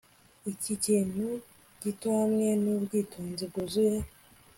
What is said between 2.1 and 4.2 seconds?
hamwe nubwitonzi bwuzuye